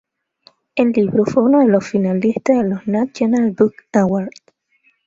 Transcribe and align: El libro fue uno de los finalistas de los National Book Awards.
El 0.75 0.93
libro 0.93 1.25
fue 1.25 1.43
uno 1.43 1.59
de 1.59 1.67
los 1.67 1.85
finalistas 1.87 2.57
de 2.57 2.63
los 2.67 2.87
National 2.87 3.51
Book 3.51 3.75
Awards. 3.93 4.41